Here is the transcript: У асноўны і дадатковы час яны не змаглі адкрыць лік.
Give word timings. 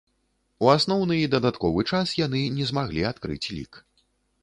У 0.65 0.71
асноўны 0.75 1.17
і 1.25 1.27
дадатковы 1.35 1.81
час 1.91 2.17
яны 2.25 2.43
не 2.57 2.65
змаглі 2.73 3.09
адкрыць 3.15 3.43
лік. 3.57 3.83